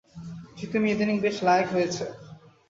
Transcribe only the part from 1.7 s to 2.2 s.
হয়েছে।